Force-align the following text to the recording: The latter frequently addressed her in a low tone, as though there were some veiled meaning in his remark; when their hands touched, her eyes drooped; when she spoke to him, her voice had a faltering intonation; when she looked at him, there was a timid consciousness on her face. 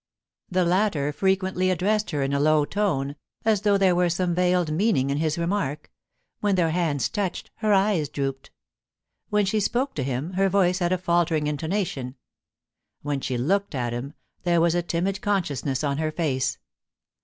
The 0.49 0.65
latter 0.65 1.13
frequently 1.13 1.69
addressed 1.69 2.09
her 2.09 2.23
in 2.23 2.33
a 2.33 2.39
low 2.39 2.65
tone, 2.65 3.15
as 3.45 3.61
though 3.61 3.77
there 3.77 3.93
were 3.95 4.09
some 4.09 4.33
veiled 4.33 4.71
meaning 4.71 5.11
in 5.11 5.17
his 5.19 5.37
remark; 5.37 5.91
when 6.39 6.55
their 6.55 6.71
hands 6.71 7.07
touched, 7.07 7.51
her 7.57 7.71
eyes 7.71 8.09
drooped; 8.09 8.49
when 9.29 9.45
she 9.45 9.59
spoke 9.59 9.93
to 9.93 10.03
him, 10.03 10.33
her 10.33 10.49
voice 10.49 10.79
had 10.79 10.91
a 10.91 10.97
faltering 10.97 11.45
intonation; 11.45 12.15
when 13.03 13.21
she 13.21 13.37
looked 13.37 13.75
at 13.75 13.93
him, 13.93 14.15
there 14.41 14.59
was 14.59 14.73
a 14.73 14.81
timid 14.81 15.21
consciousness 15.21 15.83
on 15.83 15.99
her 15.99 16.11
face. 16.11 16.57